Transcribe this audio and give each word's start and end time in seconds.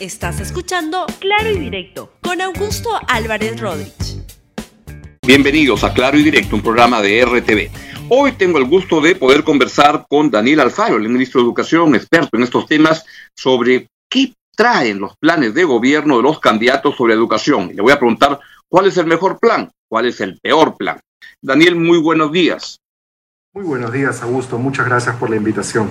Estás 0.00 0.38
escuchando 0.38 1.06
Claro 1.18 1.50
y 1.50 1.58
Directo 1.58 2.12
con 2.22 2.40
Augusto 2.40 2.88
Álvarez 3.08 3.60
Rodríguez. 3.60 4.22
Bienvenidos 5.26 5.82
a 5.82 5.92
Claro 5.92 6.16
y 6.16 6.22
Directo, 6.22 6.54
un 6.54 6.62
programa 6.62 7.02
de 7.02 7.24
RTV. 7.24 7.68
Hoy 8.08 8.30
tengo 8.32 8.58
el 8.58 8.66
gusto 8.66 9.00
de 9.00 9.16
poder 9.16 9.42
conversar 9.42 10.06
con 10.08 10.30
Daniel 10.30 10.60
Alfaro, 10.60 10.98
el 10.98 11.08
ministro 11.08 11.40
de 11.40 11.46
Educación, 11.46 11.96
experto 11.96 12.36
en 12.36 12.44
estos 12.44 12.66
temas, 12.66 13.04
sobre 13.36 13.88
qué 14.08 14.34
traen 14.54 15.00
los 15.00 15.16
planes 15.16 15.52
de 15.54 15.64
gobierno 15.64 16.18
de 16.18 16.22
los 16.22 16.38
candidatos 16.38 16.94
sobre 16.94 17.14
educación. 17.14 17.72
Le 17.74 17.82
voy 17.82 17.92
a 17.92 17.98
preguntar 17.98 18.38
cuál 18.68 18.86
es 18.86 18.96
el 18.98 19.06
mejor 19.06 19.40
plan, 19.40 19.68
cuál 19.88 20.06
es 20.06 20.20
el 20.20 20.38
peor 20.40 20.76
plan. 20.76 21.00
Daniel, 21.42 21.74
muy 21.74 21.98
buenos 21.98 22.30
días. 22.30 22.78
Muy 23.52 23.64
buenos 23.64 23.92
días, 23.92 24.22
Augusto. 24.22 24.58
Muchas 24.58 24.86
gracias 24.86 25.16
por 25.16 25.28
la 25.28 25.36
invitación. 25.36 25.90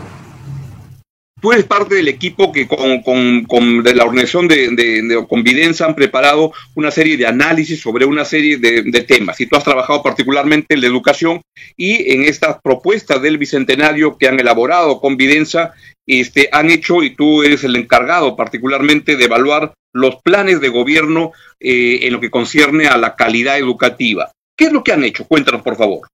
Tú 1.47 1.53
eres 1.53 1.63
parte 1.63 1.95
del 1.95 2.09
equipo 2.09 2.51
que 2.51 2.67
con, 2.67 3.81
de 3.81 3.95
la 3.95 4.03
organización 4.03 4.49
de, 4.49 4.67
de, 4.75 5.25
Convidencia 5.29 5.85
han 5.85 5.95
preparado 5.95 6.51
una 6.75 6.91
serie 6.91 7.15
de 7.15 7.25
análisis 7.25 7.79
sobre 7.79 8.03
una 8.03 8.25
serie 8.25 8.57
de, 8.57 9.01
temas. 9.03 9.39
Y 9.39 9.45
tú 9.45 9.55
has 9.55 9.63
trabajado 9.63 10.03
particularmente 10.03 10.73
en 10.73 10.81
la 10.81 10.87
educación 10.87 11.41
y 11.77 12.11
en 12.11 12.23
estas 12.23 12.57
propuestas 12.61 13.21
del 13.21 13.37
Bicentenario 13.37 14.17
que 14.17 14.27
han 14.27 14.37
elaborado 14.41 14.99
Convidencia, 14.99 15.71
este, 16.05 16.49
han 16.51 16.69
hecho, 16.69 17.01
y 17.01 17.11
tú 17.11 17.43
eres 17.43 17.63
el 17.63 17.77
encargado 17.77 18.35
particularmente 18.35 19.15
de 19.15 19.23
evaluar 19.23 19.73
los 19.93 20.17
planes 20.21 20.59
de 20.59 20.67
gobierno 20.67 21.31
eh, 21.61 21.99
en 22.01 22.11
lo 22.11 22.19
que 22.19 22.29
concierne 22.29 22.87
a 22.87 22.97
la 22.97 23.15
calidad 23.15 23.57
educativa. 23.57 24.33
¿Qué 24.57 24.65
es 24.65 24.73
lo 24.73 24.83
que 24.83 24.91
han 24.91 25.05
hecho? 25.05 25.25
Cuéntanos, 25.25 25.61
por 25.61 25.77
favor. 25.77 26.09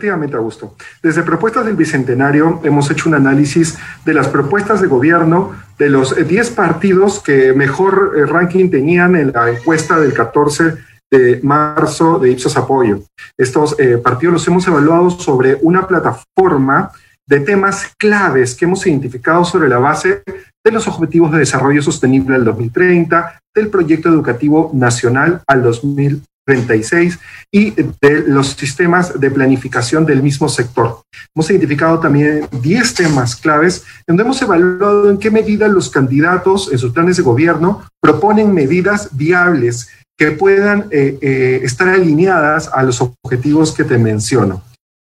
Efectivamente, 0.00 0.34
Augusto. 0.34 0.76
Desde 1.02 1.22
Propuestas 1.22 1.66
del 1.66 1.76
Bicentenario 1.76 2.62
hemos 2.64 2.90
hecho 2.90 3.10
un 3.10 3.16
análisis 3.16 3.76
de 4.02 4.14
las 4.14 4.28
propuestas 4.28 4.80
de 4.80 4.86
gobierno 4.86 5.52
de 5.78 5.90
los 5.90 6.16
10 6.26 6.50
partidos 6.52 7.20
que 7.20 7.52
mejor 7.52 8.14
eh, 8.16 8.24
ranking 8.24 8.70
tenían 8.70 9.14
en 9.14 9.30
la 9.30 9.50
encuesta 9.50 10.00
del 10.00 10.14
14 10.14 10.76
de 11.10 11.40
marzo 11.42 12.18
de 12.18 12.30
Ipsos 12.30 12.56
Apoyo. 12.56 13.02
Estos 13.36 13.78
eh, 13.78 13.98
partidos 13.98 14.32
los 14.32 14.48
hemos 14.48 14.66
evaluado 14.66 15.10
sobre 15.10 15.58
una 15.60 15.86
plataforma 15.86 16.92
de 17.28 17.40
temas 17.40 17.92
claves 17.98 18.54
que 18.54 18.64
hemos 18.64 18.86
identificado 18.86 19.44
sobre 19.44 19.68
la 19.68 19.76
base 19.76 20.22
de 20.64 20.72
los 20.72 20.88
Objetivos 20.88 21.30
de 21.30 21.40
Desarrollo 21.40 21.82
Sostenible 21.82 22.36
al 22.36 22.46
2030, 22.46 23.38
del 23.54 23.68
Proyecto 23.68 24.08
Educativo 24.08 24.70
Nacional 24.72 25.42
al 25.46 25.62
2030 25.62 26.30
36 26.50 27.18
y 27.52 27.70
de 27.70 28.24
los 28.26 28.48
sistemas 28.48 29.18
de 29.20 29.30
planificación 29.30 30.04
del 30.04 30.22
mismo 30.22 30.48
sector. 30.48 31.02
Hemos 31.34 31.48
identificado 31.50 32.00
también 32.00 32.48
10 32.50 32.94
temas 32.94 33.36
claves 33.36 33.84
donde 34.06 34.24
hemos 34.24 34.42
evaluado 34.42 35.10
en 35.10 35.18
qué 35.18 35.30
medida 35.30 35.68
los 35.68 35.90
candidatos 35.90 36.70
en 36.72 36.78
sus 36.78 36.92
planes 36.92 37.16
de 37.16 37.22
gobierno 37.22 37.84
proponen 38.00 38.52
medidas 38.52 39.10
viables 39.12 39.88
que 40.18 40.32
puedan 40.32 40.86
eh, 40.90 41.18
eh, 41.22 41.60
estar 41.62 41.88
alineadas 41.88 42.68
a 42.72 42.82
los 42.82 43.00
objetivos 43.00 43.72
que 43.72 43.84
te 43.84 43.96
menciono. 43.96 44.62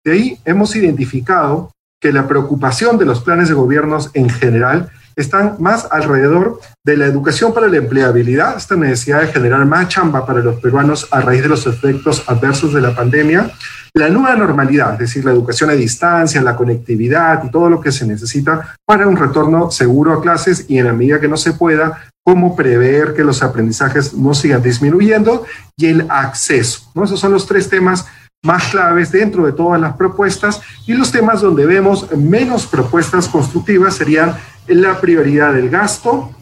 De 0.05 0.13
ahí 0.13 0.39
hemos 0.45 0.77
identificado 0.77 1.73
que 2.01 2.13
la 2.13 2.29
preocupación 2.29 2.99
de 2.99 3.05
los 3.05 3.21
planes 3.21 3.49
de 3.49 3.55
gobiernos 3.55 4.11
en 4.15 4.29
general 4.29 4.91
están 5.17 5.57
más 5.59 5.87
alrededor 5.91 6.61
de 6.85 6.97
la 6.97 7.07
educación 7.07 7.53
para 7.53 7.69
la 7.69 7.77
empleabilidad, 7.77 8.57
esta 8.57 8.77
necesidad 8.77 9.21
de 9.21 9.29
generar 9.29 9.65
más 9.67 9.89
chamba 9.89 10.27
para 10.27 10.41
los 10.41 10.61
peruanos 10.61 11.09
a 11.11 11.21
raíz 11.21 11.43
de 11.43 11.49
los 11.49 11.67
efectos 11.67 12.25
adversos 12.27 12.73
de 12.73 12.81
la 12.81 12.95
pandemia, 12.95 13.51
la 13.95 14.09
nueva 14.09 14.35
normalidad, 14.37 14.95
es 14.95 15.01
decir, 15.01 15.25
la 15.25 15.33
educación 15.33 15.69
a 15.71 15.75
distancia, 15.75 16.41
la 16.41 16.57
conectividad 16.57 17.45
y 17.45 17.51
todo 17.51 17.69
lo 17.69 17.81
que 17.81 17.93
se 17.93 18.07
necesita 18.07 18.75
para 18.87 19.07
un 19.07 19.17
retorno 19.17 19.71
seguro 19.71 20.15
a 20.15 20.23
clases 20.23 20.65
y 20.69 20.79
en 20.79 20.87
la 20.87 20.93
medida 20.93 21.21
que 21.21 21.29
no 21.29 21.37
se 21.37 21.53
pueda, 21.53 22.03
cómo 22.25 22.57
prever 22.57 23.15
que 23.15 23.25
los 23.25 23.43
aprendizajes 23.43 24.15
no 24.15 24.33
sigan 24.33 24.63
disminuyendo 24.63 25.45
y 25.77 25.87
el 25.87 26.07
acceso. 26.09 26.91
¿no? 26.95 27.05
Esos 27.05 27.21
son 27.21 27.33
los 27.33 27.47
tres 27.47 27.69
temas 27.69 28.07
más 28.45 28.71
claves 28.71 29.13
dentro 29.13 29.47
de 29.47 29.53
todas 29.53 29.81
las 29.81 29.95
propuestas 29.95 30.61
y 30.87 30.95
los 30.95 31.13
temas 31.13 31.41
donde 31.41 31.65
vemos 31.65 32.11
menos 32.17 32.67
propuestas 32.67 33.29
constructivas 33.29 33.95
serían 33.95 34.35
la 34.69 35.01
prioridad 35.01 35.55
del 35.55 35.69
gasto, 35.69 36.35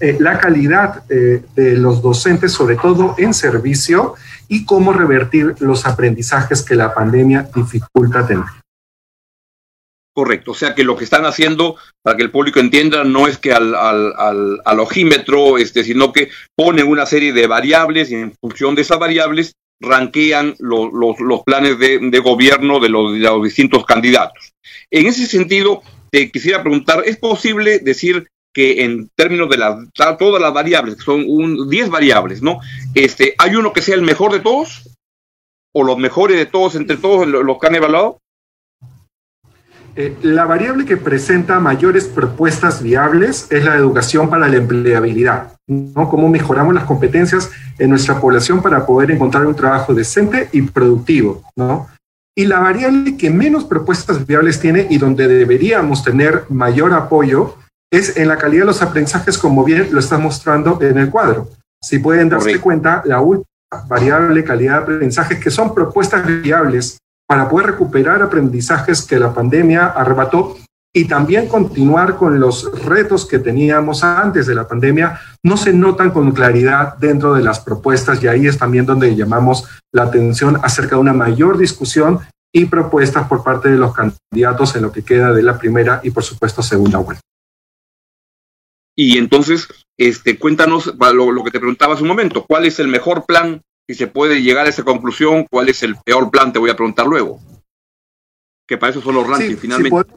eh, 0.00 0.16
la 0.20 0.38
calidad 0.38 1.04
eh, 1.08 1.42
de 1.54 1.76
los 1.76 2.02
docentes, 2.02 2.52
sobre 2.52 2.76
todo 2.76 3.14
en 3.18 3.32
servicio, 3.32 4.14
y 4.48 4.64
cómo 4.64 4.92
revertir 4.92 5.54
los 5.60 5.86
aprendizajes 5.86 6.62
que 6.62 6.74
la 6.74 6.94
pandemia 6.94 7.48
dificulta 7.54 8.26
tener. 8.26 8.44
Correcto, 10.14 10.52
o 10.52 10.54
sea 10.54 10.74
que 10.74 10.84
lo 10.84 10.96
que 10.96 11.04
están 11.04 11.26
haciendo, 11.26 11.76
para 12.02 12.16
que 12.16 12.22
el 12.22 12.30
público 12.30 12.58
entienda, 12.58 13.04
no 13.04 13.26
es 13.28 13.36
que 13.36 13.52
al, 13.52 13.74
al, 13.74 14.60
al, 14.64 14.80
ojímetro, 14.80 15.58
este, 15.58 15.84
sino 15.84 16.12
que 16.12 16.30
ponen 16.54 16.88
una 16.88 17.04
serie 17.04 17.34
de 17.34 17.46
variables 17.46 18.10
y 18.10 18.14
en 18.14 18.32
función 18.40 18.74
de 18.74 18.82
esas 18.82 18.98
variables 18.98 19.52
ranquean 19.78 20.54
los, 20.58 20.90
los, 20.92 21.42
planes 21.44 21.78
de, 21.78 21.98
de 21.98 22.18
gobierno 22.20 22.80
de 22.80 22.88
los, 22.88 23.12
de 23.12 23.18
los 23.18 23.42
distintos 23.42 23.84
candidatos. 23.84 24.52
En 24.90 25.06
ese 25.06 25.26
sentido, 25.26 25.82
te 26.10 26.30
quisiera 26.30 26.62
preguntar, 26.62 27.02
¿es 27.04 27.16
posible 27.16 27.78
decir 27.78 28.28
que 28.56 28.84
en 28.84 29.10
términos 29.14 29.50
de 29.50 29.58
las, 29.58 29.76
todas 30.18 30.40
las 30.40 30.52
variables, 30.52 30.96
que 30.96 31.02
son 31.02 31.24
un, 31.28 31.68
10 31.68 31.90
variables, 31.90 32.40
¿no? 32.40 32.58
Este, 32.94 33.34
¿Hay 33.36 33.54
uno 33.54 33.72
que 33.72 33.82
sea 33.82 33.94
el 33.94 34.00
mejor 34.02 34.32
de 34.32 34.40
todos? 34.40 34.96
¿O 35.74 35.84
los 35.84 35.98
mejores 35.98 36.38
de 36.38 36.46
todos 36.46 36.74
entre 36.74 36.96
todos 36.96 37.28
los 37.28 37.58
que 37.58 37.66
han 37.66 37.74
evaluado? 37.74 38.18
Eh, 39.94 40.14
la 40.22 40.44
variable 40.44 40.84
que 40.84 40.98
presenta 40.98 41.58
mayores 41.58 42.06
propuestas 42.06 42.82
viables 42.82 43.46
es 43.50 43.64
la 43.64 43.76
educación 43.76 44.28
para 44.28 44.48
la 44.48 44.56
empleabilidad, 44.56 45.58
¿no? 45.66 46.08
Cómo 46.08 46.28
mejoramos 46.28 46.74
las 46.74 46.84
competencias 46.84 47.50
en 47.78 47.90
nuestra 47.90 48.20
población 48.20 48.62
para 48.62 48.84
poder 48.84 49.10
encontrar 49.10 49.46
un 49.46 49.54
trabajo 49.54 49.94
decente 49.94 50.48
y 50.52 50.62
productivo, 50.62 51.42
¿no? 51.56 51.88
Y 52.38 52.44
la 52.44 52.60
variable 52.60 53.16
que 53.16 53.30
menos 53.30 53.64
propuestas 53.64 54.26
viables 54.26 54.60
tiene 54.60 54.86
y 54.90 54.98
donde 54.98 55.26
deberíamos 55.26 56.04
tener 56.04 56.44
mayor 56.50 56.92
apoyo 56.92 57.56
es 57.90 58.18
en 58.18 58.28
la 58.28 58.36
calidad 58.36 58.62
de 58.62 58.66
los 58.66 58.82
aprendizajes, 58.82 59.38
como 59.38 59.64
bien 59.64 59.88
lo 59.90 60.00
está 60.00 60.18
mostrando 60.18 60.78
en 60.82 60.98
el 60.98 61.10
cuadro. 61.10 61.48
Si 61.82 61.98
pueden 61.98 62.28
darse 62.28 62.60
cuenta, 62.60 63.02
la 63.06 63.20
última 63.20 63.46
variable 63.88 64.44
calidad 64.44 64.78
de 64.78 64.82
aprendizaje, 64.82 65.40
que 65.40 65.50
son 65.50 65.74
propuestas 65.74 66.26
viables 66.42 66.98
para 67.26 67.48
poder 67.48 67.68
recuperar 67.68 68.22
aprendizajes 68.22 69.02
que 69.02 69.18
la 69.18 69.32
pandemia 69.32 69.86
arrebató 69.86 70.56
y 70.96 71.04
también 71.04 71.46
continuar 71.46 72.16
con 72.16 72.40
los 72.40 72.72
retos 72.86 73.26
que 73.26 73.38
teníamos 73.38 74.02
antes 74.02 74.46
de 74.46 74.54
la 74.54 74.66
pandemia, 74.66 75.20
no 75.42 75.58
se 75.58 75.74
notan 75.74 76.10
con 76.10 76.32
claridad 76.32 76.96
dentro 76.96 77.34
de 77.34 77.42
las 77.42 77.60
propuestas 77.60 78.22
y 78.22 78.28
ahí 78.28 78.46
es 78.46 78.56
también 78.56 78.86
donde 78.86 79.14
llamamos 79.14 79.68
la 79.92 80.04
atención 80.04 80.58
acerca 80.62 80.96
de 80.96 81.02
una 81.02 81.12
mayor 81.12 81.58
discusión 81.58 82.20
y 82.50 82.64
propuestas 82.64 83.28
por 83.28 83.44
parte 83.44 83.68
de 83.68 83.76
los 83.76 83.94
candidatos 83.94 84.74
en 84.74 84.82
lo 84.84 84.90
que 84.90 85.04
queda 85.04 85.34
de 85.34 85.42
la 85.42 85.58
primera 85.58 86.00
y 86.02 86.08
por 86.12 86.24
supuesto 86.24 86.62
segunda 86.62 86.96
vuelta. 86.96 87.20
Y 88.96 89.18
entonces, 89.18 89.68
este, 89.98 90.38
cuéntanos 90.38 90.94
lo, 90.96 91.30
lo 91.30 91.44
que 91.44 91.50
te 91.50 91.58
preguntaba 91.58 91.92
hace 91.92 92.04
un 92.04 92.08
momento, 92.08 92.46
¿cuál 92.48 92.64
es 92.64 92.78
el 92.78 92.88
mejor 92.88 93.26
plan 93.26 93.60
si 93.86 93.94
se 93.94 94.06
puede 94.06 94.40
llegar 94.40 94.64
a 94.64 94.70
esa 94.70 94.82
conclusión? 94.82 95.46
¿Cuál 95.50 95.68
es 95.68 95.82
el 95.82 95.96
peor 96.06 96.30
plan? 96.30 96.54
Te 96.54 96.58
voy 96.58 96.70
a 96.70 96.76
preguntar 96.76 97.06
luego 97.06 97.38
que 98.66 98.76
para 98.78 98.90
eso 98.90 99.00
son 99.00 99.14
los 99.14 99.26
rankings 99.26 99.60
finalmente. 99.60 100.12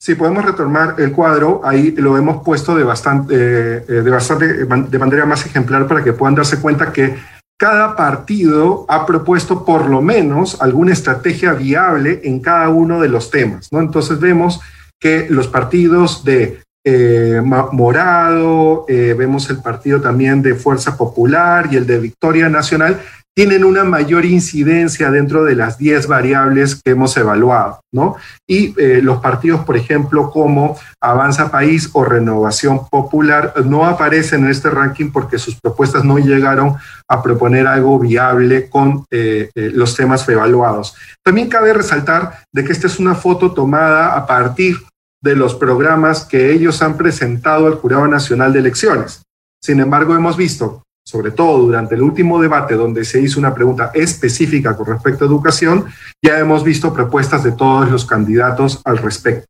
Si 0.00 0.16
podemos, 0.16 0.44
retomar, 0.44 0.96
el 0.98 1.12
cuadro, 1.12 1.60
ahí 1.64 1.92
lo 1.92 2.18
hemos 2.18 2.42
puesto 2.42 2.74
de 2.74 2.82
bastante, 2.82 3.34
eh, 3.36 4.02
de 4.02 4.10
bastante, 4.10 4.64
de 4.64 4.98
manera 4.98 5.26
más 5.26 5.46
ejemplar 5.46 5.86
para 5.86 6.02
que 6.02 6.12
puedan 6.12 6.34
darse 6.34 6.60
cuenta 6.60 6.92
que 6.92 7.14
cada 7.56 7.94
partido 7.94 8.84
ha 8.88 9.06
propuesto 9.06 9.64
por 9.64 9.88
lo 9.88 10.02
menos 10.02 10.60
alguna 10.60 10.92
estrategia 10.92 11.52
viable 11.52 12.20
en 12.24 12.40
cada 12.40 12.68
uno 12.68 13.00
de 13.00 13.08
los 13.08 13.30
temas, 13.30 13.72
¿no? 13.72 13.80
Entonces 13.80 14.18
vemos 14.18 14.60
que 15.00 15.28
los 15.30 15.46
partidos 15.46 16.24
de 16.24 16.60
eh, 16.84 17.40
Morado, 17.44 18.84
eh, 18.88 19.14
vemos 19.16 19.48
el 19.50 19.62
partido 19.62 20.00
también 20.00 20.42
de 20.42 20.56
Fuerza 20.56 20.96
Popular 20.96 21.68
y 21.70 21.76
el 21.76 21.86
de 21.86 22.00
Victoria 22.00 22.48
Nacional, 22.48 23.00
tienen 23.34 23.64
una 23.64 23.84
mayor 23.84 24.26
incidencia 24.26 25.10
dentro 25.10 25.44
de 25.44 25.56
las 25.56 25.78
10 25.78 26.06
variables 26.06 26.80
que 26.82 26.90
hemos 26.90 27.16
evaluado, 27.16 27.80
¿no? 27.90 28.16
Y 28.46 28.78
eh, 28.78 29.00
los 29.02 29.20
partidos, 29.20 29.64
por 29.64 29.76
ejemplo, 29.76 30.30
como 30.30 30.76
Avanza 31.00 31.50
País 31.50 31.88
o 31.94 32.04
Renovación 32.04 32.86
Popular, 32.90 33.54
no 33.64 33.86
aparecen 33.86 34.44
en 34.44 34.50
este 34.50 34.68
ranking 34.68 35.10
porque 35.10 35.38
sus 35.38 35.58
propuestas 35.58 36.04
no 36.04 36.18
llegaron 36.18 36.76
a 37.08 37.22
proponer 37.22 37.66
algo 37.66 37.98
viable 37.98 38.68
con 38.68 39.06
eh, 39.10 39.50
eh, 39.54 39.70
los 39.72 39.96
temas 39.96 40.28
evaluados. 40.28 40.94
También 41.24 41.48
cabe 41.48 41.72
resaltar 41.72 42.44
de 42.52 42.64
que 42.64 42.72
esta 42.72 42.86
es 42.86 42.98
una 42.98 43.14
foto 43.14 43.52
tomada 43.52 44.14
a 44.14 44.26
partir 44.26 44.76
de 45.22 45.36
los 45.36 45.54
programas 45.54 46.24
que 46.24 46.52
ellos 46.52 46.82
han 46.82 46.98
presentado 46.98 47.66
al 47.66 47.76
Jurado 47.76 48.08
Nacional 48.08 48.52
de 48.52 48.58
Elecciones. 48.58 49.22
Sin 49.62 49.80
embargo, 49.80 50.14
hemos 50.14 50.36
visto 50.36 50.82
sobre 51.04 51.32
todo 51.32 51.58
durante 51.58 51.94
el 51.94 52.02
último 52.02 52.40
debate 52.40 52.74
donde 52.74 53.04
se 53.04 53.20
hizo 53.20 53.40
una 53.40 53.54
pregunta 53.54 53.90
específica 53.94 54.76
con 54.76 54.86
respecto 54.86 55.24
a 55.24 55.28
educación, 55.28 55.86
ya 56.22 56.38
hemos 56.38 56.62
visto 56.64 56.92
propuestas 56.94 57.42
de 57.42 57.52
todos 57.52 57.90
los 57.90 58.04
candidatos 58.04 58.80
al 58.84 58.98
respecto. 58.98 59.46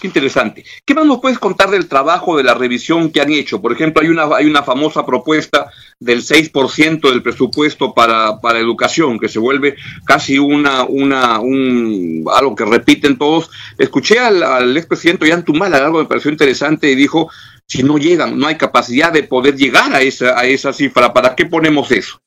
Qué 0.00 0.06
interesante. 0.06 0.64
¿Qué 0.84 0.94
más 0.94 1.06
nos 1.06 1.20
puedes 1.20 1.40
contar 1.40 1.70
del 1.70 1.88
trabajo, 1.88 2.36
de 2.36 2.44
la 2.44 2.54
revisión 2.54 3.10
que 3.10 3.20
han 3.20 3.32
hecho? 3.32 3.60
Por 3.60 3.72
ejemplo, 3.72 4.00
hay 4.00 4.08
una, 4.08 4.24
hay 4.36 4.46
una 4.46 4.62
famosa 4.62 5.04
propuesta 5.04 5.72
del 5.98 6.22
6% 6.22 7.00
del 7.10 7.22
presupuesto 7.22 7.92
para, 7.94 8.40
para 8.40 8.60
educación, 8.60 9.18
que 9.18 9.28
se 9.28 9.40
vuelve 9.40 9.74
casi 10.04 10.38
una, 10.38 10.84
una, 10.84 11.40
un, 11.40 12.24
algo 12.32 12.54
que 12.54 12.64
repiten 12.64 13.18
todos. 13.18 13.50
Escuché 13.76 14.20
al, 14.20 14.40
al 14.44 14.76
expresidente 14.76 15.24
Ollantumala, 15.24 15.78
algo 15.78 15.98
me 15.98 16.08
pareció 16.08 16.30
interesante, 16.30 16.88
y 16.88 16.94
dijo, 16.94 17.28
si 17.68 17.82
no 17.82 17.98
llegan, 17.98 18.38
no 18.38 18.46
hay 18.46 18.56
capacidad 18.56 19.12
de 19.12 19.22
poder 19.22 19.54
llegar 19.54 19.94
a 19.94 20.00
esa, 20.00 20.38
a 20.38 20.44
esa 20.44 20.72
cifra, 20.72 21.12
¿para 21.12 21.36
qué 21.36 21.44
ponemos 21.44 21.92
eso? 21.92 22.20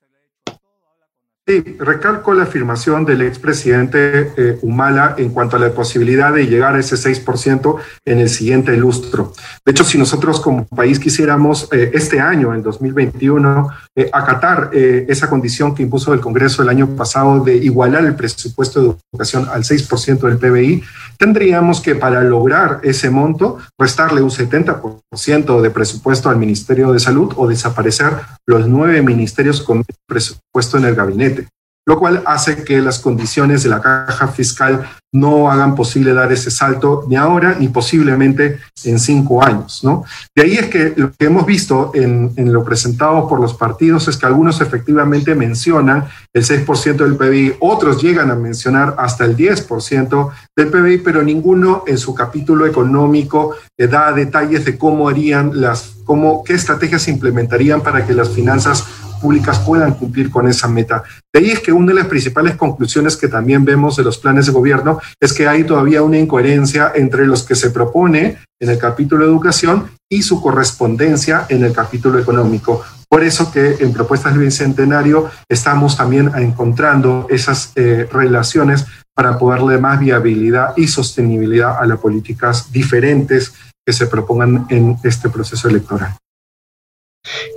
Sí, 1.48 1.60
recalco 1.80 2.36
la 2.36 2.44
afirmación 2.44 3.04
del 3.04 3.24
expresidente 3.24 4.32
eh, 4.38 4.60
Humala 4.62 5.16
en 5.18 5.32
cuanto 5.32 5.56
a 5.56 5.60
la 5.60 5.72
posibilidad 5.74 6.32
de 6.32 6.46
llegar 6.46 6.76
a 6.76 6.80
ese 6.80 6.96
6% 6.96 7.78
en 8.06 8.20
el 8.20 8.30
siguiente 8.30 8.78
lustro. 8.78 9.34
De 9.66 9.72
hecho, 9.72 9.84
si 9.84 9.98
nosotros 9.98 10.40
como 10.40 10.68
país 10.68 11.00
quisiéramos 11.00 11.68
eh, 11.72 11.90
este 11.96 12.20
año, 12.20 12.54
en 12.54 12.62
2021, 12.62 13.70
eh, 13.96 14.10
acatar 14.14 14.70
eh, 14.74 15.06
esa 15.10 15.30
condición 15.30 15.76
que 15.76 15.84
impuso 15.84 16.14
el 16.14 16.22
Congreso 16.22 16.62
el 16.62 16.70
año 16.70 16.96
pasado 16.96 17.44
de 17.44 17.58
igualar 17.58 18.06
el 18.06 18.16
presupuesto 18.16 18.82
de 18.82 18.96
educación 19.12 19.50
al 19.52 19.64
6% 19.64 20.20
del 20.20 20.38
PBI, 20.38 20.84
tendríamos 21.18 21.82
que 21.82 21.96
para 21.96 22.24
lograr 22.24 22.80
ese 22.84 23.10
monto 23.10 23.58
restarle 23.78 24.22
un 24.22 24.30
70% 24.30 25.62
de 25.62 25.70
presupuesto 25.72 26.30
al 26.30 26.38
Ministerio 26.38 26.94
de 26.94 27.00
Salud 27.00 27.34
o 27.36 27.48
desaparecer 27.48 28.14
los 28.48 28.68
nueve 28.68 29.02
ministerios 29.02 29.62
con 29.62 29.84
presupuesto 30.08 30.78
en 30.78 30.86
el 30.86 30.96
gabinete 30.96 31.48
lo 31.86 31.98
cual 31.98 32.24
hace 32.26 32.64
que 32.64 32.82
las 32.82 33.00
condiciones 33.00 33.64
de 33.64 33.70
la 33.70 33.82
caja 33.82 34.28
fiscal 34.28 34.88
no 35.14 35.52
hagan 35.52 35.76
posible 35.76 36.14
dar 36.14 36.32
ese 36.32 36.50
salto 36.50 37.04
ni 37.08 37.18
ahora 37.18 37.58
ni 37.60 37.68
posiblemente 37.68 38.60
en 38.86 38.98
cinco 38.98 39.44
años. 39.44 39.84
¿no? 39.84 40.06
De 40.34 40.44
ahí 40.44 40.54
es 40.54 40.68
que 40.68 40.94
lo 40.96 41.12
que 41.12 41.26
hemos 41.26 41.46
visto 41.46 41.92
en, 41.94 42.32
en 42.38 42.54
lo 42.54 42.64
presentado 42.64 43.28
por 43.28 43.42
los 43.42 43.54
partidos 43.54 44.08
es 44.08 44.16
que 44.16 44.26
algunos 44.26 44.62
efectivamente 44.62 45.36
mencionan 45.36 46.08
el 46.34 46.46
6% 46.46 46.96
del 46.96 47.18
PBI, 47.18 47.56
otros 47.60 48.02
llegan 48.02 48.32
a 48.32 48.36
mencionar 48.36 48.96
hasta 48.98 49.26
el 49.26 49.36
10% 49.36 50.32
del 50.56 50.68
PBI, 50.68 51.00
pero 51.00 51.24
ninguno 51.24 51.84
en 51.88 51.98
su 51.98 52.16
capítulo 52.16 52.66
económico 52.66 53.56
eh, 53.78 53.88
da 53.88 54.14
detalles 54.14 54.64
de 54.64 54.78
cómo 54.78 55.10
harían 55.10 55.60
las, 55.60 55.96
cómo, 56.06 56.44
qué 56.44 56.54
estrategias 56.54 57.10
implementarían 57.10 57.82
para 57.82 58.06
que 58.06 58.14
las 58.14 58.30
finanzas 58.30 58.86
públicas 59.22 59.60
puedan 59.60 59.94
cumplir 59.94 60.30
con 60.30 60.48
esa 60.48 60.68
meta. 60.68 61.04
De 61.32 61.40
ahí 61.40 61.52
es 61.52 61.60
que 61.60 61.72
una 61.72 61.94
de 61.94 62.00
las 62.00 62.08
principales 62.08 62.56
conclusiones 62.56 63.16
que 63.16 63.28
también 63.28 63.64
vemos 63.64 63.96
de 63.96 64.04
los 64.04 64.18
planes 64.18 64.48
de 64.48 64.52
gobierno 64.52 65.00
es 65.20 65.32
que 65.32 65.48
hay 65.48 65.64
todavía 65.64 66.02
una 66.02 66.18
incoherencia 66.18 66.92
entre 66.96 67.28
los 67.28 67.44
que 67.44 67.56
se 67.56 67.70
propone 67.70 68.40
en 68.60 68.70
el 68.70 68.78
capítulo 68.78 69.24
educación 69.26 69.92
y 70.10 70.24
su 70.24 70.42
correspondencia 70.42 71.46
en 71.50 71.64
el 71.64 71.72
capítulo 71.72 72.20
económico. 72.20 72.84
Por 73.08 73.24
eso 73.24 73.52
que 73.52 73.78
en 73.80 73.94
propuestas 73.94 74.34
del 74.34 74.44
Bicentenario 74.44 75.30
estamos 75.50 75.98
también 75.98 76.32
encontrando 76.36 77.28
esas 77.30 77.72
eh, 77.76 78.08
relaciones 78.12 78.86
para 79.14 79.38
poderle 79.38 79.78
más 79.78 80.00
viabilidad 80.00 80.74
y 80.78 80.88
sostenibilidad 80.88 81.78
a 81.80 81.86
las 81.86 82.00
políticas 82.00 82.72
diferentes 82.72 83.54
que 83.86 83.94
se 83.94 84.08
propongan 84.08 84.66
en 84.70 84.98
este 85.04 85.30
proceso 85.30 85.68
electoral. 85.68 86.16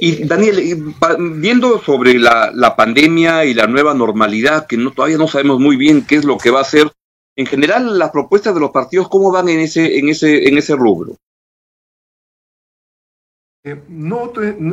Y 0.00 0.24
Daniel, 0.24 0.94
viendo 1.36 1.80
sobre 1.82 2.18
la, 2.18 2.74
pandemia 2.76 3.44
y 3.44 3.54
la 3.54 3.66
nueva 3.66 3.94
normalidad, 3.94 4.66
que 4.66 4.76
no, 4.76 4.92
todavía 4.92 5.18
no 5.18 5.28
sabemos 5.28 5.60
muy 5.60 5.76
bien 5.76 6.04
qué 6.06 6.16
es 6.16 6.24
lo 6.24 6.36
que 6.36 6.50
va 6.50 6.60
a 6.60 6.64
ser, 6.64 6.90
en 7.36 7.46
general 7.46 7.98
las 7.98 8.10
propuestas 8.10 8.54
de 8.54 8.60
los 8.60 8.70
partidos, 8.70 9.08
¿cómo 9.08 9.32
van 9.32 9.48
en 9.48 9.60
ese, 9.60 9.98
en 9.98 10.08
ese, 10.08 10.48
en 10.48 10.58
ese 10.58 10.76
rubro? 10.76 11.16
Eh, 13.66 13.82
no, 13.88 14.30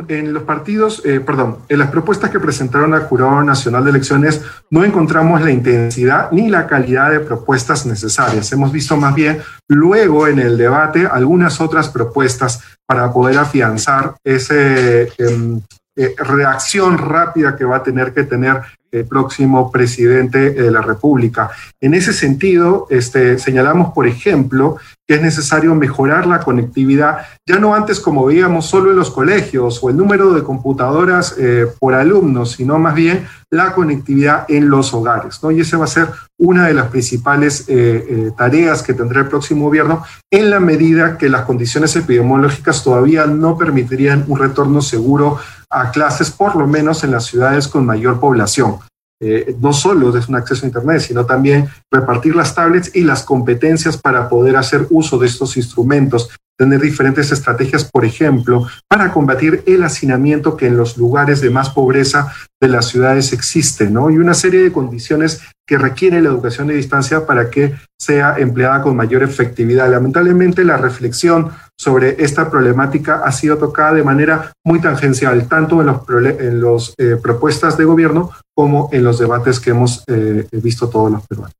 en 0.08 0.34
los 0.34 0.42
partidos, 0.42 1.00
eh, 1.06 1.18
perdón, 1.20 1.60
en 1.66 1.78
las 1.78 1.90
propuestas 1.90 2.28
que 2.28 2.38
presentaron 2.38 2.92
al 2.92 3.04
Jurado 3.04 3.42
Nacional 3.42 3.84
de 3.84 3.88
Elecciones 3.88 4.42
no 4.68 4.84
encontramos 4.84 5.40
la 5.40 5.50
intensidad 5.50 6.30
ni 6.30 6.50
la 6.50 6.66
calidad 6.66 7.10
de 7.10 7.20
propuestas 7.20 7.86
necesarias. 7.86 8.52
Hemos 8.52 8.70
visto 8.70 8.94
más 8.98 9.14
bien 9.14 9.40
luego 9.66 10.28
en 10.28 10.40
el 10.40 10.58
debate 10.58 11.06
algunas 11.06 11.58
otras 11.58 11.88
propuestas 11.88 12.60
para 12.84 13.10
poder 13.10 13.38
afianzar 13.38 14.16
esa 14.22 14.54
em, 14.56 15.62
eh, 15.96 16.14
reacción 16.18 16.98
rápida 16.98 17.56
que 17.56 17.64
va 17.64 17.76
a 17.76 17.82
tener 17.82 18.12
que 18.12 18.24
tener 18.24 18.60
el 18.92 19.06
próximo 19.06 19.72
presidente 19.72 20.50
de 20.50 20.70
la 20.70 20.82
República. 20.82 21.50
En 21.80 21.94
ese 21.94 22.12
sentido, 22.12 22.86
este, 22.90 23.38
señalamos, 23.38 23.92
por 23.94 24.06
ejemplo, 24.06 24.76
que 25.06 25.14
es 25.14 25.22
necesario 25.22 25.74
mejorar 25.74 26.26
la 26.26 26.40
conectividad, 26.40 27.18
ya 27.46 27.58
no 27.58 27.74
antes 27.74 27.98
como 27.98 28.26
veíamos 28.26 28.66
solo 28.66 28.90
en 28.90 28.96
los 28.96 29.10
colegios 29.10 29.82
o 29.82 29.90
el 29.90 29.96
número 29.96 30.32
de 30.32 30.42
computadoras 30.42 31.34
eh, 31.38 31.66
por 31.80 31.94
alumnos, 31.94 32.52
sino 32.52 32.78
más 32.78 32.94
bien 32.94 33.26
la 33.50 33.72
conectividad 33.72 34.44
en 34.48 34.70
los 34.70 34.94
hogares. 34.94 35.42
¿no? 35.42 35.50
Y 35.50 35.60
esa 35.60 35.78
va 35.78 35.84
a 35.84 35.88
ser 35.88 36.08
una 36.38 36.66
de 36.66 36.74
las 36.74 36.88
principales 36.88 37.64
eh, 37.68 38.06
eh, 38.08 38.30
tareas 38.36 38.82
que 38.82 38.94
tendrá 38.94 39.20
el 39.20 39.28
próximo 39.28 39.64
gobierno 39.64 40.04
en 40.30 40.50
la 40.50 40.60
medida 40.60 41.18
que 41.18 41.28
las 41.28 41.42
condiciones 41.42 41.94
epidemiológicas 41.96 42.84
todavía 42.84 43.26
no 43.26 43.58
permitirían 43.58 44.24
un 44.28 44.38
retorno 44.38 44.80
seguro 44.82 45.38
a 45.72 45.90
clases, 45.90 46.30
por 46.30 46.56
lo 46.56 46.66
menos 46.66 47.02
en 47.04 47.12
las 47.12 47.24
ciudades 47.24 47.68
con 47.68 47.86
mayor 47.86 48.20
población. 48.20 48.78
Eh, 49.24 49.54
no 49.60 49.72
solo 49.72 50.16
es 50.18 50.28
un 50.28 50.34
acceso 50.34 50.64
a 50.64 50.68
Internet, 50.68 51.00
sino 51.00 51.24
también 51.24 51.68
repartir 51.92 52.34
las 52.34 52.56
tablets 52.56 52.90
y 52.92 53.02
las 53.02 53.22
competencias 53.22 53.96
para 53.96 54.28
poder 54.28 54.56
hacer 54.56 54.88
uso 54.90 55.16
de 55.16 55.28
estos 55.28 55.56
instrumentos, 55.56 56.28
tener 56.58 56.80
diferentes 56.80 57.30
estrategias, 57.30 57.84
por 57.84 58.04
ejemplo, 58.04 58.66
para 58.88 59.12
combatir 59.12 59.62
el 59.66 59.84
hacinamiento 59.84 60.56
que 60.56 60.66
en 60.66 60.76
los 60.76 60.96
lugares 60.96 61.40
de 61.40 61.50
más 61.50 61.70
pobreza 61.70 62.32
de 62.60 62.66
las 62.66 62.86
ciudades 62.86 63.32
existe, 63.32 63.88
¿no? 63.88 64.10
Y 64.10 64.18
una 64.18 64.34
serie 64.34 64.60
de 64.60 64.72
condiciones 64.72 65.40
que 65.68 65.78
requiere 65.78 66.20
la 66.20 66.28
educación 66.28 66.66
de 66.66 66.74
distancia 66.74 67.24
para 67.24 67.48
que 67.48 67.74
sea 67.98 68.34
empleada 68.38 68.82
con 68.82 68.96
mayor 68.96 69.22
efectividad. 69.22 69.88
Lamentablemente, 69.88 70.64
la 70.64 70.76
reflexión 70.76 71.52
sobre 71.82 72.22
esta 72.22 72.48
problemática 72.48 73.22
ha 73.24 73.32
sido 73.32 73.58
tocada 73.58 73.94
de 73.94 74.04
manera 74.04 74.52
muy 74.64 74.80
tangencial, 74.80 75.48
tanto 75.48 75.80
en 75.80 75.86
las 75.88 75.96
en 76.38 76.60
los, 76.60 76.94
eh, 76.96 77.16
propuestas 77.20 77.76
de 77.76 77.84
gobierno 77.84 78.30
como 78.54 78.88
en 78.92 79.02
los 79.02 79.18
debates 79.18 79.58
que 79.58 79.70
hemos 79.70 80.04
eh, 80.06 80.46
visto 80.52 80.88
todos 80.88 81.10
los 81.10 81.26
peruanos. 81.26 81.56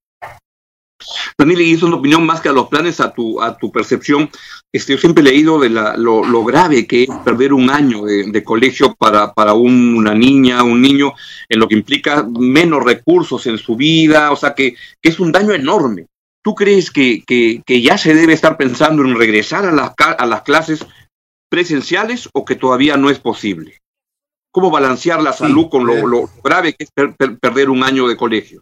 Daniel, 1.36 1.62
y 1.62 1.72
es 1.72 1.82
una 1.82 1.96
opinión 1.96 2.24
más 2.24 2.40
que 2.40 2.48
a 2.48 2.52
los 2.52 2.68
planes, 2.68 3.00
a 3.00 3.12
tu, 3.12 3.42
a 3.42 3.58
tu 3.58 3.72
percepción. 3.72 4.30
Este, 4.72 4.92
yo 4.92 4.98
siempre 4.98 5.22
he 5.22 5.32
leído 5.32 5.58
de 5.58 5.70
la, 5.70 5.96
lo, 5.96 6.44
grave 6.44 6.86
que 6.86 7.02
es 7.02 7.10
perder 7.24 7.52
un 7.52 7.68
año 7.68 8.04
de, 8.04 8.44
colegio 8.44 8.94
para, 8.94 9.32
para 9.32 9.54
un, 9.54 9.96
una 9.96 10.14
niña, 10.14 10.62
un 10.62 10.80
niño, 10.80 11.14
en 11.48 11.58
lo 11.58 11.66
que 11.66 11.74
implica 11.74 12.22
menos 12.22 12.84
recursos 12.84 13.44
en 13.48 13.58
su 13.58 13.74
vida, 13.74 14.30
o 14.30 14.36
sea, 14.36 14.54
que, 14.54 14.76
que 15.00 15.08
es 15.08 15.18
un 15.18 15.32
daño 15.32 15.52
enorme. 15.52 16.06
¿Tú 16.42 16.54
crees 16.54 16.90
que, 16.90 17.22
que, 17.24 17.62
que, 17.64 17.80
ya 17.80 17.96
se 17.96 18.14
debe 18.14 18.32
estar 18.32 18.56
pensando 18.56 19.02
en 19.02 19.16
regresar 19.16 19.64
a 19.64 19.70
las, 19.70 19.92
a 19.96 20.26
las 20.26 20.42
clases 20.42 20.84
presenciales 21.48 22.28
o 22.32 22.44
que 22.44 22.56
todavía 22.56 22.96
no 22.96 23.10
es 23.10 23.20
posible? 23.20 23.78
¿Cómo 24.50 24.70
balancear 24.70 25.22
la 25.22 25.32
salud 25.32 25.64
sí, 25.64 25.70
con 25.70 25.86
lo, 25.86 26.06
lo, 26.06 26.28
grave 26.42 26.74
que 26.74 26.84
es 26.84 26.90
per, 26.90 27.14
per, 27.16 27.38
perder 27.38 27.70
un 27.70 27.84
año 27.84 28.08
de 28.08 28.16
colegio? 28.16 28.60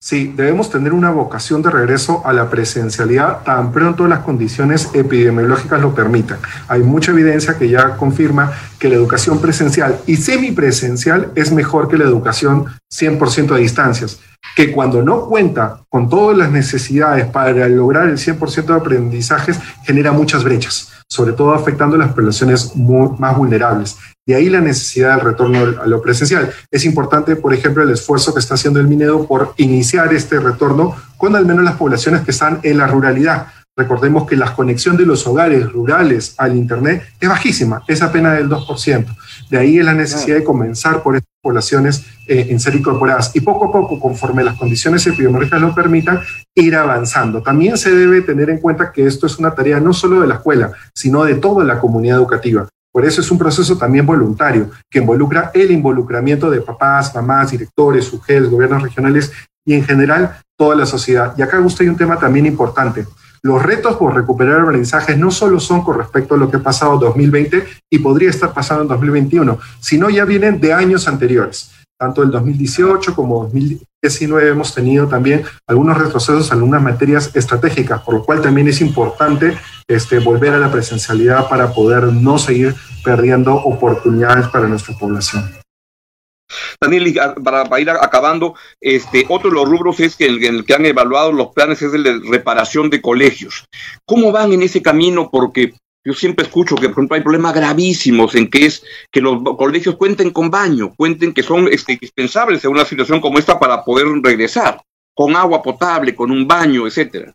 Sí, 0.00 0.32
debemos 0.36 0.70
tener 0.70 0.92
una 0.92 1.10
vocación 1.10 1.60
de 1.60 1.70
regreso 1.70 2.22
a 2.24 2.32
la 2.32 2.48
presencialidad 2.48 3.42
tan 3.42 3.72
pronto 3.72 4.06
las 4.06 4.20
condiciones 4.20 4.90
epidemiológicas 4.94 5.80
lo 5.80 5.92
permitan. 5.92 6.38
Hay 6.68 6.84
mucha 6.84 7.10
evidencia 7.10 7.58
que 7.58 7.68
ya 7.68 7.96
confirma 7.96 8.52
que 8.78 8.88
la 8.88 8.94
educación 8.94 9.40
presencial 9.40 9.98
y 10.06 10.14
semipresencial 10.14 11.32
es 11.34 11.50
mejor 11.50 11.88
que 11.88 11.98
la 11.98 12.04
educación 12.04 12.66
100% 12.88 13.52
a 13.52 13.58
distancias, 13.58 14.20
que 14.54 14.70
cuando 14.70 15.02
no 15.02 15.26
cuenta 15.26 15.80
con 15.88 16.08
todas 16.08 16.38
las 16.38 16.52
necesidades 16.52 17.26
para 17.26 17.68
lograr 17.68 18.08
el 18.08 18.18
100% 18.18 18.66
de 18.66 18.74
aprendizajes 18.74 19.58
genera 19.84 20.12
muchas 20.12 20.44
brechas 20.44 20.97
sobre 21.08 21.32
todo 21.32 21.54
afectando 21.54 21.96
a 21.96 21.98
las 21.98 22.12
poblaciones 22.12 22.76
más 22.76 23.36
vulnerables. 23.36 23.96
De 24.26 24.34
ahí 24.34 24.50
la 24.50 24.60
necesidad 24.60 25.16
del 25.16 25.24
retorno 25.24 25.80
a 25.80 25.86
lo 25.86 26.02
presencial. 26.02 26.52
Es 26.70 26.84
importante, 26.84 27.34
por 27.34 27.54
ejemplo, 27.54 27.82
el 27.82 27.90
esfuerzo 27.90 28.34
que 28.34 28.40
está 28.40 28.54
haciendo 28.54 28.78
el 28.78 28.86
Minedo 28.86 29.26
por 29.26 29.54
iniciar 29.56 30.12
este 30.12 30.38
retorno 30.38 30.94
con 31.16 31.34
al 31.34 31.46
menos 31.46 31.64
las 31.64 31.76
poblaciones 31.76 32.20
que 32.22 32.32
están 32.32 32.60
en 32.62 32.76
la 32.76 32.86
ruralidad. 32.86 33.46
Recordemos 33.78 34.26
que 34.26 34.34
la 34.34 34.52
conexión 34.56 34.96
de 34.96 35.06
los 35.06 35.24
hogares 35.28 35.70
rurales 35.70 36.34
al 36.36 36.56
Internet 36.56 37.00
es 37.20 37.28
bajísima, 37.28 37.80
es 37.86 38.02
apenas 38.02 38.36
del 38.36 38.48
2%. 38.48 39.06
De 39.48 39.56
ahí 39.56 39.78
es 39.78 39.84
la 39.84 39.94
necesidad 39.94 40.34
de 40.36 40.42
comenzar 40.42 41.00
por 41.00 41.14
estas 41.14 41.30
poblaciones 41.40 42.04
eh, 42.26 42.48
en 42.50 42.58
ser 42.58 42.74
incorporadas 42.74 43.30
y 43.36 43.40
poco 43.40 43.66
a 43.66 43.72
poco, 43.72 44.00
conforme 44.00 44.42
las 44.42 44.56
condiciones 44.56 45.06
epidemiológicas 45.06 45.60
lo 45.60 45.76
permitan, 45.76 46.20
ir 46.56 46.74
avanzando. 46.74 47.40
También 47.40 47.78
se 47.78 47.94
debe 47.94 48.22
tener 48.22 48.50
en 48.50 48.58
cuenta 48.58 48.90
que 48.90 49.06
esto 49.06 49.28
es 49.28 49.38
una 49.38 49.54
tarea 49.54 49.78
no 49.78 49.92
solo 49.92 50.22
de 50.22 50.26
la 50.26 50.34
escuela, 50.34 50.72
sino 50.92 51.22
de 51.22 51.36
toda 51.36 51.62
la 51.62 51.78
comunidad 51.78 52.16
educativa. 52.16 52.68
Por 52.92 53.04
eso 53.04 53.20
es 53.20 53.30
un 53.30 53.38
proceso 53.38 53.78
también 53.78 54.04
voluntario, 54.04 54.72
que 54.90 54.98
involucra 54.98 55.52
el 55.54 55.70
involucramiento 55.70 56.50
de 56.50 56.62
papás, 56.62 57.14
mamás, 57.14 57.52
directores, 57.52 58.12
UGES, 58.12 58.50
gobiernos 58.50 58.82
regionales 58.82 59.30
y 59.64 59.74
en 59.74 59.84
general 59.84 60.36
toda 60.56 60.74
la 60.74 60.84
sociedad. 60.84 61.32
Y 61.38 61.42
acá 61.42 61.58
gusta 61.58 61.84
hay 61.84 61.90
un 61.90 61.96
tema 61.96 62.18
también 62.18 62.46
importante. 62.46 63.06
Los 63.42 63.62
retos 63.62 63.96
por 63.96 64.14
recuperar 64.14 64.60
aprendizajes 64.60 65.16
no 65.16 65.30
solo 65.30 65.60
son 65.60 65.82
con 65.82 65.98
respecto 65.98 66.34
a 66.34 66.38
lo 66.38 66.50
que 66.50 66.56
ha 66.56 66.62
pasado 66.62 66.94
en 66.94 67.00
2020 67.00 67.64
y 67.90 67.98
podría 67.98 68.30
estar 68.30 68.52
pasando 68.52 68.82
en 68.82 68.88
2021, 68.88 69.58
sino 69.80 70.10
ya 70.10 70.24
vienen 70.24 70.60
de 70.60 70.72
años 70.72 71.08
anteriores. 71.08 71.70
Tanto 72.00 72.22
el 72.22 72.30
2018 72.30 73.14
como 73.14 73.42
2019 73.44 74.50
hemos 74.50 74.72
tenido 74.72 75.08
también 75.08 75.42
algunos 75.66 75.98
retrocesos 75.98 76.46
en 76.46 76.58
algunas 76.58 76.80
materias 76.80 77.34
estratégicas, 77.34 78.02
por 78.02 78.14
lo 78.14 78.24
cual 78.24 78.40
también 78.40 78.68
es 78.68 78.80
importante 78.80 79.58
este, 79.88 80.20
volver 80.20 80.54
a 80.54 80.58
la 80.58 80.70
presencialidad 80.70 81.48
para 81.48 81.72
poder 81.72 82.04
no 82.04 82.38
seguir 82.38 82.76
perdiendo 83.02 83.54
oportunidades 83.54 84.46
para 84.46 84.68
nuestra 84.68 84.96
población. 84.96 85.50
Daniel, 86.80 87.18
para, 87.44 87.80
ir 87.80 87.90
acabando, 87.90 88.54
este, 88.80 89.26
otro 89.28 89.50
de 89.50 89.56
los 89.56 89.68
rubros 89.68 90.00
es 90.00 90.16
que 90.16 90.26
en 90.26 90.42
el 90.42 90.64
que 90.64 90.74
han 90.74 90.86
evaluado 90.86 91.32
los 91.32 91.48
planes 91.48 91.82
es 91.82 91.92
el 91.92 92.02
de 92.02 92.20
reparación 92.30 92.90
de 92.90 93.00
colegios. 93.00 93.64
¿Cómo 94.06 94.32
van 94.32 94.52
en 94.52 94.62
ese 94.62 94.82
camino? 94.82 95.30
Porque 95.30 95.74
yo 96.04 96.14
siempre 96.14 96.46
escucho 96.46 96.76
que, 96.76 96.88
por 96.88 96.98
ejemplo, 96.98 97.16
hay 97.16 97.22
problemas 97.22 97.54
gravísimos 97.54 98.34
en 98.34 98.48
que 98.48 98.66
es 98.66 98.82
que 99.12 99.20
los 99.20 99.42
colegios 99.56 99.96
cuenten 99.96 100.30
con 100.30 100.50
baño, 100.50 100.94
cuenten 100.96 101.34
que 101.34 101.42
son 101.42 101.68
este, 101.70 101.92
indispensables 101.92 102.64
en 102.64 102.70
una 102.70 102.84
situación 102.84 103.20
como 103.20 103.38
esta 103.38 103.58
para 103.58 103.84
poder 103.84 104.06
regresar, 104.22 104.80
con 105.14 105.36
agua 105.36 105.62
potable, 105.62 106.14
con 106.14 106.30
un 106.30 106.46
baño, 106.46 106.86
etcétera. 106.86 107.34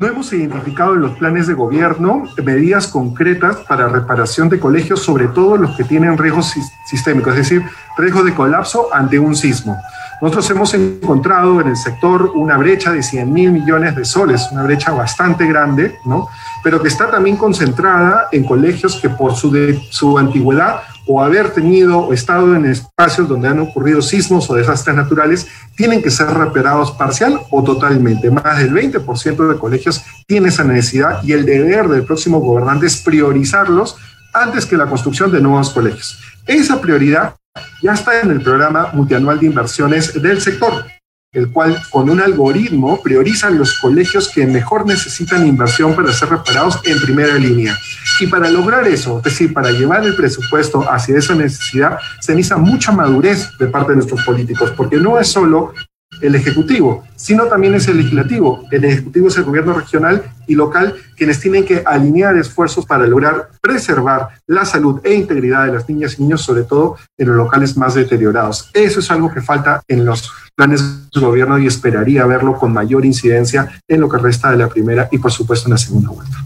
No 0.00 0.06
hemos 0.06 0.32
identificado 0.32 0.94
en 0.94 1.00
los 1.00 1.18
planes 1.18 1.48
de 1.48 1.54
gobierno 1.54 2.22
medidas 2.44 2.86
concretas 2.86 3.56
para 3.68 3.88
reparación 3.88 4.48
de 4.48 4.60
colegios, 4.60 5.02
sobre 5.02 5.26
todo 5.26 5.56
los 5.56 5.76
que 5.76 5.82
tienen 5.82 6.16
riesgos 6.16 6.54
sistémicos, 6.86 7.32
es 7.32 7.48
decir, 7.50 7.64
riesgo 7.96 8.22
de 8.22 8.32
colapso 8.32 8.94
ante 8.94 9.18
un 9.18 9.34
sismo. 9.34 9.76
Nosotros 10.22 10.48
hemos 10.50 10.72
encontrado 10.74 11.60
en 11.60 11.66
el 11.66 11.76
sector 11.76 12.30
una 12.36 12.56
brecha 12.56 12.92
de 12.92 13.02
100 13.02 13.32
mil 13.32 13.50
millones 13.50 13.96
de 13.96 14.04
soles, 14.04 14.48
una 14.52 14.62
brecha 14.62 14.92
bastante 14.92 15.48
grande, 15.48 15.98
¿no? 16.04 16.28
pero 16.62 16.80
que 16.80 16.86
está 16.86 17.10
también 17.10 17.36
concentrada 17.36 18.28
en 18.30 18.44
colegios 18.44 19.00
que 19.02 19.10
por 19.10 19.34
su, 19.34 19.50
su 19.90 20.16
antigüedad 20.16 20.82
o 21.08 21.22
haber 21.22 21.50
tenido 21.50 22.00
o 22.00 22.12
estado 22.12 22.54
en 22.54 22.66
espacios 22.66 23.26
donde 23.28 23.48
han 23.48 23.58
ocurrido 23.60 24.02
sismos 24.02 24.48
o 24.50 24.54
desastres 24.54 24.94
naturales, 24.94 25.48
tienen 25.74 26.02
que 26.02 26.10
ser 26.10 26.28
reparados 26.28 26.92
parcial 26.92 27.40
o 27.50 27.64
totalmente. 27.64 28.30
Más 28.30 28.58
del 28.58 28.72
20% 28.72 29.48
de 29.48 29.58
colegios 29.58 30.02
tiene 30.26 30.48
esa 30.48 30.64
necesidad 30.64 31.22
y 31.22 31.32
el 31.32 31.46
deber 31.46 31.88
del 31.88 32.04
próximo 32.04 32.40
gobernante 32.40 32.86
es 32.86 32.98
priorizarlos 32.98 33.96
antes 34.34 34.66
que 34.66 34.76
la 34.76 34.86
construcción 34.86 35.32
de 35.32 35.40
nuevos 35.40 35.70
colegios. 35.70 36.20
Esa 36.46 36.80
prioridad 36.80 37.34
ya 37.82 37.94
está 37.94 38.20
en 38.20 38.30
el 38.30 38.42
programa 38.42 38.90
multianual 38.92 39.40
de 39.40 39.46
inversiones 39.46 40.20
del 40.20 40.40
sector 40.40 40.84
el 41.32 41.52
cual 41.52 41.78
con 41.90 42.08
un 42.08 42.20
algoritmo 42.20 43.02
prioriza 43.02 43.50
los 43.50 43.78
colegios 43.80 44.30
que 44.30 44.46
mejor 44.46 44.86
necesitan 44.86 45.46
inversión 45.46 45.94
para 45.94 46.12
ser 46.12 46.30
reparados 46.30 46.80
en 46.84 46.98
primera 47.00 47.34
línea. 47.34 47.76
Y 48.20 48.26
para 48.26 48.50
lograr 48.50 48.88
eso, 48.88 49.18
es 49.18 49.24
decir, 49.24 49.52
para 49.52 49.70
llevar 49.70 50.04
el 50.04 50.16
presupuesto 50.16 50.90
hacia 50.90 51.18
esa 51.18 51.34
necesidad, 51.34 51.98
se 52.20 52.34
necesita 52.34 52.56
mucha 52.56 52.92
madurez 52.92 53.50
de 53.58 53.66
parte 53.66 53.90
de 53.90 53.96
nuestros 53.96 54.24
políticos, 54.24 54.72
porque 54.74 54.96
no 54.96 55.18
es 55.18 55.28
solo 55.28 55.74
el 56.20 56.34
Ejecutivo, 56.34 57.04
sino 57.16 57.44
también 57.44 57.74
es 57.74 57.88
el 57.88 57.98
Legislativo. 57.98 58.64
El 58.70 58.84
Ejecutivo 58.84 59.28
es 59.28 59.36
el 59.36 59.44
gobierno 59.44 59.72
regional 59.72 60.22
y 60.46 60.54
local 60.54 60.94
quienes 61.16 61.40
tienen 61.40 61.64
que 61.64 61.82
alinear 61.84 62.36
esfuerzos 62.36 62.86
para 62.86 63.06
lograr 63.06 63.50
preservar 63.60 64.28
la 64.46 64.64
salud 64.64 65.00
e 65.04 65.14
integridad 65.14 65.66
de 65.66 65.72
las 65.72 65.88
niñas 65.88 66.16
y 66.18 66.22
niños, 66.22 66.42
sobre 66.42 66.64
todo 66.64 66.96
en 67.16 67.28
los 67.28 67.36
locales 67.36 67.76
más 67.76 67.94
deteriorados. 67.94 68.70
Eso 68.74 69.00
es 69.00 69.10
algo 69.10 69.32
que 69.32 69.42
falta 69.42 69.82
en 69.88 70.04
los 70.04 70.30
planes 70.54 71.10
de 71.12 71.20
gobierno 71.20 71.58
y 71.58 71.66
esperaría 71.66 72.26
verlo 72.26 72.54
con 72.58 72.72
mayor 72.72 73.04
incidencia 73.04 73.80
en 73.86 74.00
lo 74.00 74.08
que 74.08 74.18
resta 74.18 74.50
de 74.50 74.56
la 74.56 74.68
primera 74.68 75.08
y 75.10 75.18
por 75.18 75.32
supuesto 75.32 75.68
en 75.68 75.72
la 75.72 75.78
segunda 75.78 76.10
vuelta. 76.10 76.36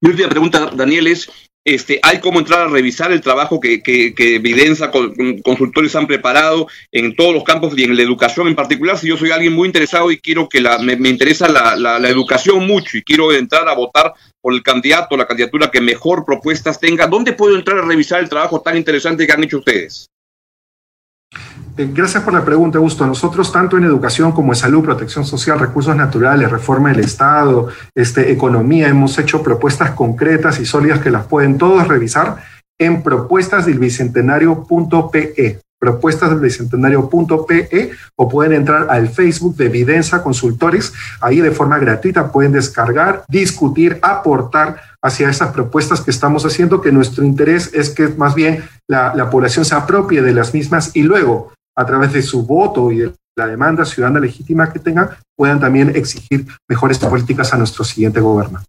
Mi 0.00 0.10
última 0.10 0.28
pregunta, 0.28 0.70
Daniel, 0.74 1.06
es 1.08 1.28
este, 1.64 1.98
hay 2.02 2.20
cómo 2.20 2.38
entrar 2.38 2.60
a 2.60 2.68
revisar 2.68 3.10
el 3.10 3.22
trabajo 3.22 3.58
que, 3.58 3.82
que, 3.82 4.14
que 4.14 4.36
Evidenza, 4.36 4.90
consultores 5.42 5.96
han 5.96 6.06
preparado 6.06 6.66
en 6.92 7.16
todos 7.16 7.34
los 7.34 7.44
campos 7.44 7.72
y 7.76 7.84
en 7.84 7.96
la 7.96 8.02
educación 8.02 8.48
en 8.48 8.54
particular. 8.54 8.98
Si 8.98 9.08
yo 9.08 9.16
soy 9.16 9.30
alguien 9.30 9.54
muy 9.54 9.66
interesado 9.66 10.10
y 10.10 10.18
quiero 10.18 10.48
que 10.48 10.60
la, 10.60 10.78
me, 10.78 10.92
interesa 11.08 11.48
la, 11.48 11.74
la, 11.76 11.98
la, 11.98 12.08
educación 12.08 12.66
mucho 12.66 12.98
y 12.98 13.02
quiero 13.02 13.32
entrar 13.32 13.68
a 13.68 13.74
votar 13.74 14.12
por 14.40 14.52
el 14.52 14.62
candidato, 14.62 15.16
la 15.16 15.26
candidatura 15.26 15.70
que 15.70 15.80
mejor 15.80 16.24
propuestas 16.24 16.78
tenga, 16.78 17.06
¿dónde 17.06 17.32
puedo 17.32 17.56
entrar 17.56 17.78
a 17.78 17.86
revisar 17.86 18.20
el 18.20 18.28
trabajo 18.28 18.60
tan 18.60 18.76
interesante 18.76 19.26
que 19.26 19.32
han 19.32 19.44
hecho 19.44 19.58
ustedes? 19.58 20.10
Eh, 21.76 21.90
gracias 21.92 22.22
por 22.22 22.32
la 22.32 22.44
pregunta, 22.44 22.78
Augusto. 22.78 23.04
Nosotros, 23.04 23.50
tanto 23.50 23.76
en 23.76 23.82
educación 23.82 24.30
como 24.30 24.52
en 24.52 24.56
salud, 24.56 24.84
protección 24.84 25.24
social, 25.24 25.58
recursos 25.58 25.96
naturales, 25.96 26.48
reforma 26.50 26.90
del 26.90 27.00
Estado, 27.00 27.66
este, 27.94 28.30
economía, 28.30 28.86
hemos 28.88 29.18
hecho 29.18 29.42
propuestas 29.42 29.90
concretas 29.90 30.60
y 30.60 30.66
sólidas 30.66 31.00
que 31.00 31.10
las 31.10 31.26
pueden 31.26 31.58
todos 31.58 31.88
revisar 31.88 32.36
en 32.78 33.02
propuestasdelbicentenario.pe 33.02 35.58
propuestasdelbicentenario.pe 35.84 37.90
o 38.16 38.28
pueden 38.28 38.54
entrar 38.54 38.86
al 38.88 39.08
Facebook 39.08 39.56
de 39.56 39.66
Evidencia 39.66 40.22
Consultores. 40.22 40.94
Ahí 41.20 41.40
de 41.40 41.50
forma 41.50 41.78
gratuita 41.78 42.32
pueden 42.32 42.52
descargar, 42.52 43.24
discutir, 43.28 43.98
aportar 44.00 44.80
hacia 45.02 45.28
esas 45.28 45.52
propuestas 45.52 46.00
que 46.00 46.10
estamos 46.10 46.46
haciendo, 46.46 46.80
que 46.80 46.90
nuestro 46.90 47.22
interés 47.22 47.70
es 47.74 47.90
que 47.90 48.08
más 48.08 48.34
bien 48.34 48.64
la, 48.88 49.14
la 49.14 49.28
población 49.28 49.66
se 49.66 49.74
apropie 49.74 50.22
de 50.22 50.32
las 50.32 50.54
mismas 50.54 50.92
y 50.94 51.02
luego 51.02 51.52
a 51.76 51.86
través 51.86 52.12
de 52.12 52.22
su 52.22 52.46
voto 52.46 52.90
y 52.90 52.98
de 52.98 53.12
la 53.36 53.46
demanda 53.46 53.84
ciudadana 53.84 54.20
legítima 54.20 54.72
que 54.72 54.78
tengan, 54.78 55.10
puedan 55.36 55.60
también 55.60 55.94
exigir 55.94 56.46
mejores 56.68 56.98
políticas 56.98 57.52
a 57.52 57.56
nuestro 57.56 57.84
siguiente 57.84 58.20
gobierno. 58.20 58.60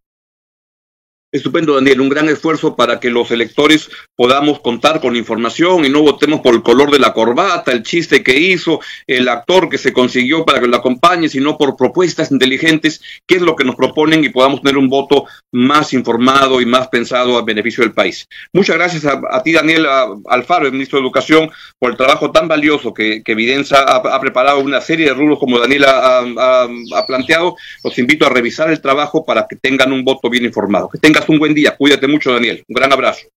Estupendo, 1.36 1.76
Daniel. 1.76 2.00
Un 2.00 2.08
gran 2.08 2.30
esfuerzo 2.30 2.78
para 2.78 2.98
que 3.02 3.10
los 3.10 3.30
electores 3.30 3.90
podamos 4.16 4.62
contar 4.62 5.02
con 5.02 5.18
información 5.18 5.84
y 5.84 5.90
no 5.90 6.02
votemos 6.02 6.40
por 6.40 6.56
el 6.56 6.64
color 6.64 6.92
de 6.92 7.00
la 7.00 7.12
corbata, 7.12 7.74
el 7.74 7.84
chiste 7.84 8.24
que 8.24 8.40
hizo, 8.40 8.80
el 9.06 9.28
actor 9.28 9.68
que 9.68 9.78
se 9.78 9.92
consiguió 9.92 10.46
para 10.46 10.62
que 10.62 10.68
lo 10.68 10.78
acompañe, 10.78 11.28
sino 11.28 11.58
por 11.58 11.76
propuestas 11.76 12.32
inteligentes, 12.32 13.02
qué 13.28 13.36
es 13.36 13.42
lo 13.42 13.58
que 13.58 13.66
nos 13.66 13.76
proponen 13.76 14.24
y 14.24 14.30
podamos 14.30 14.62
tener 14.62 14.78
un 14.78 14.88
voto 14.88 15.26
más 15.52 15.92
informado 15.92 16.62
y 16.62 16.66
más 16.66 16.88
pensado 16.88 17.38
a 17.38 17.44
beneficio 17.44 17.84
del 17.84 17.92
país. 17.92 18.30
Muchas 18.54 18.78
gracias 18.78 19.04
a, 19.06 19.44
ti, 19.44 19.52
Daniel 19.52 19.86
Alfaro, 20.28 20.68
el 20.68 20.72
ministro 20.72 21.00
de 21.00 21.04
Educación, 21.04 21.52
por 21.78 21.92
el 21.92 21.98
trabajo 21.98 22.32
tan 22.32 22.48
valioso 22.48 22.94
que, 22.94 23.24
que 23.24 23.34
Evidencia 23.34 23.80
ha, 23.80 24.22
preparado 24.22 24.62
una 24.62 24.80
serie 24.80 25.08
de 25.08 25.14
rubros 25.14 25.40
como 25.40 25.60
Daniel 25.60 25.84
ha, 25.84 26.20
ha, 26.20 27.06
planteado. 27.06 27.58
Los 27.84 28.00
invito 28.00 28.26
a 28.26 28.30
revisar 28.30 28.70
el 28.70 28.80
trabajo 28.80 29.26
para 29.26 29.48
que 29.50 29.58
tengan 29.58 29.92
un 29.92 30.06
voto 30.06 30.30
bien 30.30 30.46
informado. 30.46 30.88
Que 30.88 30.98
tengas 31.26 31.30
un 31.30 31.40
buen 31.40 31.54
día. 31.54 31.76
Cuídate 31.76 32.08
mucho, 32.08 32.32
Daniel. 32.32 32.64
Un 32.68 32.74
gran 32.74 32.92
abrazo. 32.94 33.28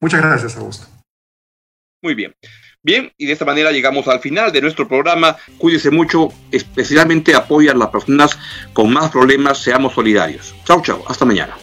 Muchas 0.00 0.20
gracias, 0.20 0.56
Augusto. 0.56 0.86
Muy 2.02 2.14
bien. 2.14 2.34
Bien, 2.82 3.12
y 3.16 3.26
de 3.26 3.32
esta 3.32 3.44
manera 3.44 3.72
llegamos 3.72 4.06
al 4.06 4.20
final 4.20 4.52
de 4.52 4.60
nuestro 4.60 4.86
programa. 4.86 5.36
Cuídese 5.58 5.90
mucho, 5.90 6.28
especialmente 6.52 7.34
apoya 7.34 7.72
a 7.72 7.74
las 7.74 7.88
personas 7.88 8.38
con 8.72 8.92
más 8.92 9.10
problemas. 9.10 9.58
Seamos 9.58 9.94
solidarios. 9.94 10.54
Chao, 10.64 10.82
chao. 10.82 11.02
Hasta 11.08 11.24
mañana. 11.24 11.56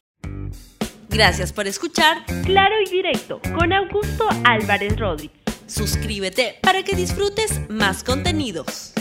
Gracias 1.09 1.53
por 1.53 1.67
escuchar 1.67 2.25
Claro 2.43 2.75
y 2.85 2.89
Directo 2.89 3.39
con 3.57 3.71
Augusto 3.71 4.27
Álvarez 4.43 4.99
Rodríguez. 4.99 5.37
Suscríbete 5.67 6.57
para 6.61 6.83
que 6.83 6.95
disfrutes 6.95 7.61
más 7.69 8.03
contenidos. 8.03 8.93